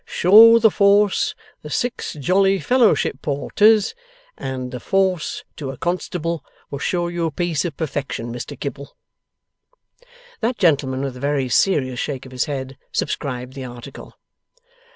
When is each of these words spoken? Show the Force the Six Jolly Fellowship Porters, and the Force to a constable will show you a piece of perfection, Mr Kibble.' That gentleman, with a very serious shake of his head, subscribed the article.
Show 0.03 0.57
the 0.57 0.71
Force 0.71 1.35
the 1.61 1.69
Six 1.69 2.13
Jolly 2.13 2.59
Fellowship 2.59 3.21
Porters, 3.21 3.93
and 4.35 4.71
the 4.71 4.79
Force 4.79 5.43
to 5.57 5.69
a 5.69 5.77
constable 5.77 6.43
will 6.71 6.79
show 6.79 7.07
you 7.07 7.27
a 7.27 7.31
piece 7.31 7.65
of 7.65 7.77
perfection, 7.77 8.33
Mr 8.33 8.59
Kibble.' 8.59 8.95
That 10.39 10.57
gentleman, 10.57 11.01
with 11.03 11.17
a 11.17 11.19
very 11.19 11.49
serious 11.49 11.99
shake 11.99 12.25
of 12.25 12.31
his 12.31 12.45
head, 12.45 12.79
subscribed 12.91 13.53
the 13.53 13.65
article. 13.65 14.17